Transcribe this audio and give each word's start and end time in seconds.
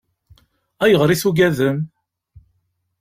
Ayɣer 0.83 1.09
i 1.09 1.17
tugadem? 1.21 1.77